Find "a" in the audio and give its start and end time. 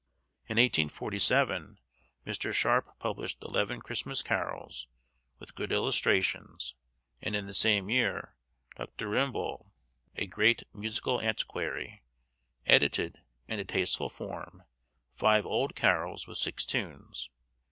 10.15-10.25, 13.59-13.63